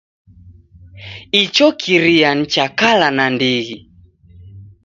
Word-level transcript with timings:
Icho 1.41 1.67
kiria 1.79 2.29
ni 2.37 2.45
cha 2.53 2.65
kala 2.79 3.07
nandighi. 3.15 3.77